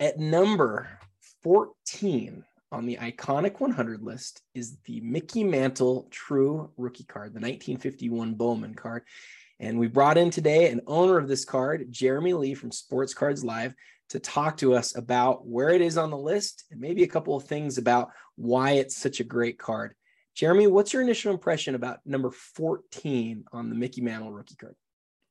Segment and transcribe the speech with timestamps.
[0.00, 0.88] At number
[1.42, 8.32] 14 on the iconic 100 list is the Mickey Mantle True Rookie card, the 1951
[8.32, 9.02] Bowman card.
[9.58, 13.44] And we brought in today an owner of this card, Jeremy Lee from Sports Cards
[13.44, 13.74] Live,
[14.08, 17.36] to talk to us about where it is on the list and maybe a couple
[17.36, 19.94] of things about why it's such a great card.
[20.34, 24.76] Jeremy, what's your initial impression about number 14 on the Mickey Mantle rookie card?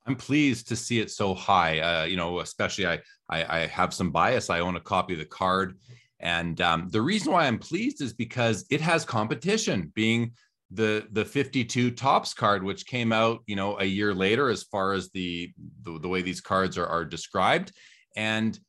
[0.05, 1.79] I'm pleased to see it so high.
[1.79, 2.99] Uh, you know, especially I,
[3.29, 4.49] I, I have some bias.
[4.49, 5.77] I own a copy of the card,
[6.20, 9.91] and um, the reason why I'm pleased is because it has competition.
[9.95, 10.31] Being
[10.71, 14.93] the the 52 Topps card, which came out, you know, a year later, as far
[14.93, 15.52] as the
[15.84, 17.71] the, the way these cards are are described,
[18.16, 18.59] and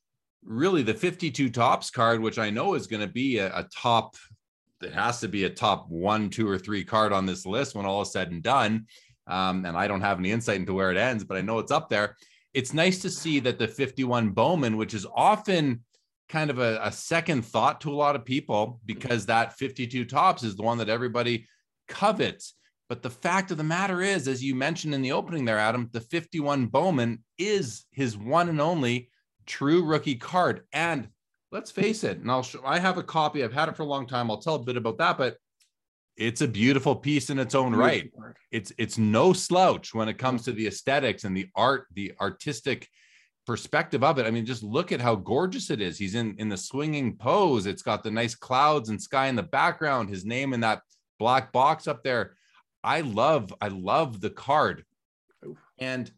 [0.44, 4.16] really the 52 Topps card, which I know is going to be a, a top.
[4.82, 7.84] It has to be a top one, two, or three card on this list when
[7.84, 8.86] all is said and done
[9.26, 11.72] um, and I don't have any insight into where it ends, but I know it's
[11.72, 12.16] up there.
[12.54, 15.84] It's nice to see that the 51 Bowman, which is often
[16.28, 20.42] kind of a, a second thought to a lot of people because that 52 Topps
[20.42, 21.46] is the one that everybody
[21.88, 22.54] covets.
[22.88, 25.88] But the fact of the matter is, as you mentioned in the opening there, Adam,
[25.92, 29.10] the 51 Bowman is his one and only
[29.46, 30.62] true rookie card.
[30.72, 31.08] And
[31.52, 33.44] let's face it, and I'll show, I have a copy.
[33.44, 34.30] I've had it for a long time.
[34.30, 35.36] I'll tell a bit about that, but
[36.20, 38.12] it's a beautiful piece in its own right.
[38.52, 42.86] It's it's no slouch when it comes to the aesthetics and the art, the artistic
[43.46, 44.26] perspective of it.
[44.26, 45.96] I mean, just look at how gorgeous it is.
[45.98, 47.64] He's in in the swinging pose.
[47.64, 50.10] It's got the nice clouds and sky in the background.
[50.10, 50.82] His name in that
[51.18, 52.36] black box up there.
[52.84, 54.84] I love I love the card.
[55.78, 56.10] And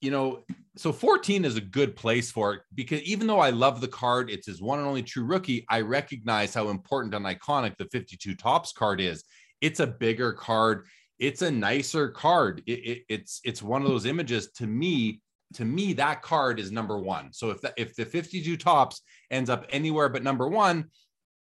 [0.00, 0.42] you know,
[0.76, 4.30] so 14 is a good place for it because even though I love the card,
[4.30, 5.66] it's his one and only true rookie.
[5.68, 9.22] I recognize how important and iconic the 52 Topps card is.
[9.60, 10.86] It's a bigger card.
[11.18, 12.62] It's a nicer card.
[12.66, 15.20] It, it, it's it's one of those images to me.
[15.54, 17.34] To me, that card is number one.
[17.34, 20.86] So if the, if the 52 Topps ends up anywhere but number one,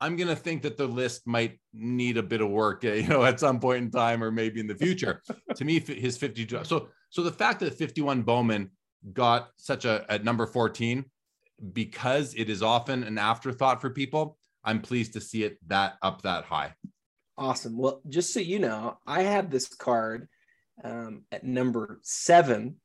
[0.01, 3.39] I'm gonna think that the list might need a bit of work, you know, at
[3.39, 5.21] some point in time or maybe in the future.
[5.55, 6.63] to me, his 52.
[6.63, 8.71] So so the fact that 51 Bowman
[9.13, 11.05] got such a at number 14
[11.73, 16.21] because it is often an afterthought for people, I'm pleased to see it that up
[16.23, 16.73] that high.
[17.37, 17.77] Awesome.
[17.77, 20.27] Well, just so you know, I had this card
[20.83, 22.75] um, at number seven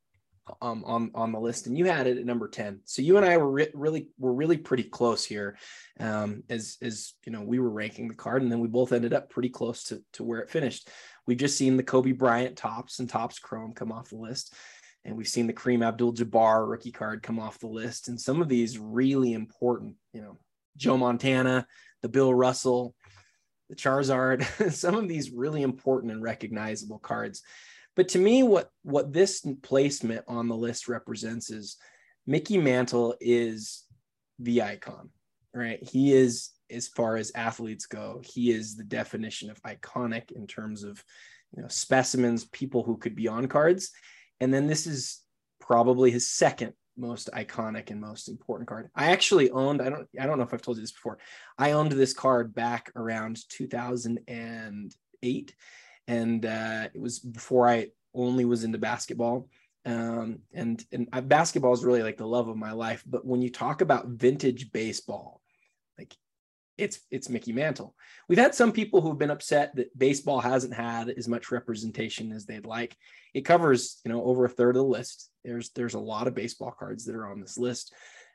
[0.60, 2.80] um, on on the list, and you had it at number ten.
[2.84, 5.56] So you and I were re- really were really pretty close here,
[5.98, 9.14] um, as as you know we were ranking the card, and then we both ended
[9.14, 10.88] up pretty close to to where it finished.
[11.26, 14.54] We've just seen the Kobe Bryant Topps and Topps Chrome come off the list,
[15.04, 18.48] and we've seen the Kareem Abdul-Jabbar rookie card come off the list, and some of
[18.48, 20.38] these really important, you know,
[20.76, 21.66] Joe Montana,
[22.03, 22.94] the Bill Russell,
[23.69, 27.42] the Charizard, some of these really important and recognizable cards
[27.97, 31.76] but to me, what what this placement on the list represents is
[32.26, 33.84] Mickey Mantle is
[34.38, 35.10] the icon,
[35.54, 35.82] right?
[35.82, 40.82] He is, as far as athletes go, he is the definition of iconic in terms
[40.82, 41.03] of
[41.56, 43.92] you know specimens, people who could be on cards.
[44.44, 45.22] And then this is
[45.59, 48.88] probably his second most iconic and most important card.
[48.94, 51.19] I actually owned, I don't I don't know if I've told you this before.
[51.59, 55.54] I owned this card back around 2008
[56.06, 59.49] and uh, it was before I only was into basketball.
[59.87, 63.03] Um, and and I, basketball is really like the love of my life.
[63.06, 65.41] But when you talk about vintage baseball,
[66.76, 67.94] it's it's Mickey Mantle.
[68.28, 72.46] We've had some people who've been upset that baseball hasn't had as much representation as
[72.46, 72.96] they'd like.
[73.32, 75.30] It covers you know over a third of the list.
[75.44, 77.94] There's there's a lot of baseball cards that are on this list,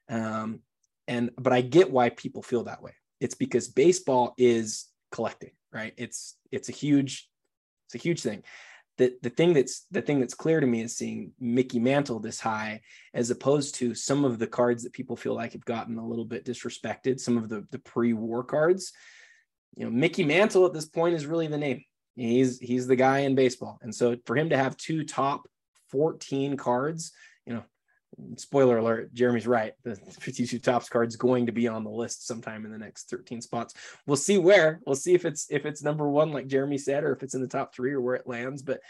[0.09, 0.61] um,
[1.07, 2.93] and but I get why people feel that way.
[3.19, 5.93] It's because baseball is collecting, right?
[5.97, 7.27] It's it's a huge
[7.87, 8.43] it's a huge thing.
[8.99, 12.37] The, the thing that's the thing that's clear to me is seeing Mickey Mantle this
[12.37, 12.81] high,
[13.13, 16.25] as opposed to some of the cards that people feel like have gotten a little
[16.25, 17.17] bit disrespected.
[17.17, 18.91] Some of the the pre-war cards,
[19.77, 21.81] you know, Mickey Mantle at this point is really the name.
[22.17, 25.47] He's he's the guy in baseball, and so for him to have two top
[25.91, 27.13] 14 cards,
[27.45, 27.63] you know,
[28.35, 29.73] spoiler alert, Jeremy's right.
[29.83, 33.09] The 52 Topps card is going to be on the list sometime in the next
[33.09, 33.73] 13 spots.
[34.05, 34.79] We'll see where.
[34.85, 37.41] We'll see if it's if it's number one, like Jeremy said, or if it's in
[37.41, 38.61] the top three or where it lands.
[38.61, 38.81] But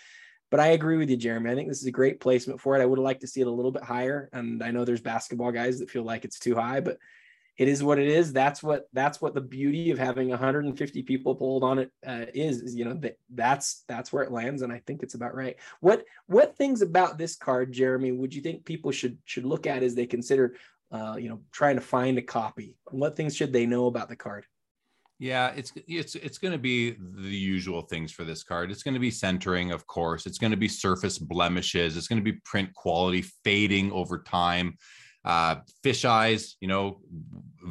[0.52, 1.52] but I agree with you, Jeremy.
[1.52, 2.82] I think this is a great placement for it.
[2.82, 4.30] I would have liked to see it a little bit higher.
[4.34, 6.98] And I know there's basketball guys that feel like it's too high, but
[7.60, 8.32] it is what it is.
[8.32, 12.62] That's what that's what the beauty of having 150 people pulled on it uh, is.
[12.62, 12.74] is.
[12.74, 15.58] You know that that's that's where it lands, and I think it's about right.
[15.82, 19.84] What what things about this card, Jeremy, would you think people should should look at
[19.84, 20.56] as they consider,
[20.94, 22.78] uh, you know, trying to find a copy?
[22.92, 24.46] What things should they know about the card?
[25.20, 28.72] Yeah, it's it's it's going to be the usual things for this card.
[28.72, 30.26] It's going to be centering, of course.
[30.26, 31.98] It's going to be surface blemishes.
[31.98, 34.78] It's going to be print quality fading over time.
[35.26, 37.02] uh, fish eyes, you know,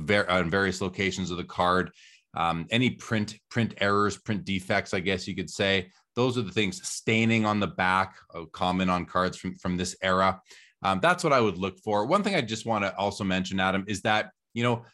[0.09, 1.93] ver- on various locations of the card.
[2.35, 5.91] Um, any print print errors, print defects, I guess you could say.
[6.17, 6.87] Those are the things.
[6.87, 8.17] Staining on the back,
[8.53, 10.41] common on cards from from this era.
[10.83, 12.07] Um, that's what I would look for.
[12.07, 14.85] One thing I just want to also mention, Adam, is that you know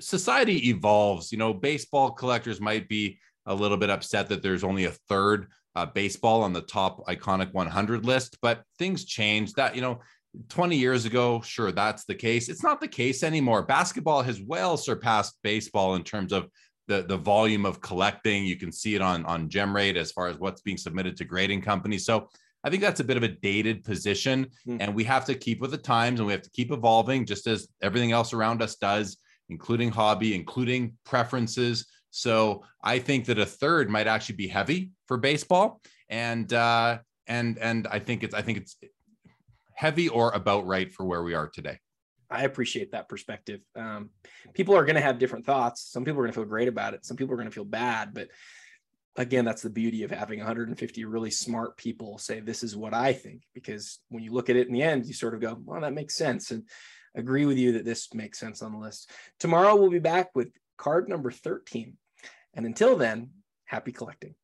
[0.00, 1.32] society evolves.
[1.32, 5.48] You know, baseball collectors might be a little bit upset that there's only a third
[5.74, 9.52] uh, baseball on the top iconic 100 list, but things change.
[9.52, 10.00] That you know,
[10.48, 12.48] 20 years ago, sure, that's the case.
[12.48, 13.62] It's not the case anymore.
[13.62, 16.48] Basketball has well surpassed baseball in terms of
[16.88, 18.44] the, the volume of collecting.
[18.44, 21.62] You can see it on, on GemRate as far as what's being submitted to grading
[21.62, 22.04] companies.
[22.04, 22.28] So
[22.64, 24.48] I think that's a bit of a dated position.
[24.66, 24.78] Mm.
[24.80, 27.46] And we have to keep with the times and we have to keep evolving just
[27.46, 29.18] as everything else around us does,
[29.48, 31.86] including hobby, including preferences.
[32.10, 35.80] So I think that a third might actually be heavy for baseball.
[36.08, 38.76] And uh, and and I think it's I think it's
[39.76, 41.78] heavy or about right for where we are today.
[42.28, 43.60] I appreciate that perspective.
[43.76, 44.10] Um,
[44.52, 45.86] people are going to have different thoughts.
[45.92, 47.04] Some people are going to feel great about it.
[47.04, 48.12] Some people are going to feel bad.
[48.12, 48.28] But
[49.16, 53.12] again, that's the beauty of having 150 really smart people say, This is what I
[53.12, 53.42] think.
[53.54, 55.94] Because when you look at it in the end, you sort of go, Well, that
[55.94, 56.50] makes sense.
[56.50, 56.64] And
[57.14, 59.10] agree with you that this makes sense on the list.
[59.38, 61.96] Tomorrow, we'll be back with card number 13.
[62.54, 63.30] And until then,
[63.66, 64.34] happy collecting.